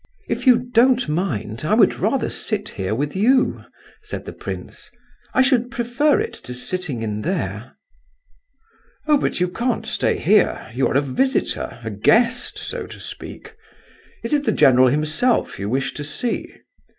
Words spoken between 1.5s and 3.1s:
I would rather sit here